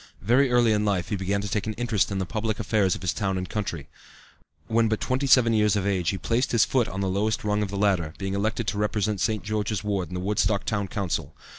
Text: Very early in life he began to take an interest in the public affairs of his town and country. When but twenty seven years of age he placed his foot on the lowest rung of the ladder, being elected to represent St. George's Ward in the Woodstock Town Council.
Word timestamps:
Very 0.23 0.49
early 0.49 0.71
in 0.71 0.83
life 0.83 1.09
he 1.09 1.15
began 1.15 1.41
to 1.41 1.47
take 1.47 1.67
an 1.67 1.73
interest 1.73 2.11
in 2.11 2.17
the 2.17 2.25
public 2.25 2.59
affairs 2.59 2.95
of 2.95 3.03
his 3.03 3.13
town 3.13 3.37
and 3.37 3.47
country. 3.47 3.87
When 4.65 4.87
but 4.89 4.99
twenty 4.99 5.27
seven 5.27 5.53
years 5.53 5.75
of 5.75 5.85
age 5.85 6.09
he 6.09 6.17
placed 6.17 6.53
his 6.53 6.65
foot 6.65 6.87
on 6.87 7.01
the 7.01 7.07
lowest 7.07 7.43
rung 7.43 7.61
of 7.61 7.69
the 7.69 7.77
ladder, 7.77 8.15
being 8.17 8.33
elected 8.33 8.65
to 8.69 8.79
represent 8.79 9.21
St. 9.21 9.43
George's 9.43 9.83
Ward 9.83 10.07
in 10.07 10.15
the 10.15 10.19
Woodstock 10.19 10.63
Town 10.65 10.87
Council. 10.87 11.35